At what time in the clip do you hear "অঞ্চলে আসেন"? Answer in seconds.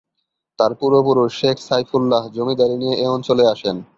3.07-3.75